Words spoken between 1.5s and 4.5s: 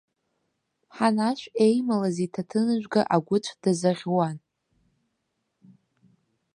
еималаз иҭаҭыныжәга агәыцә дазаӷьуан.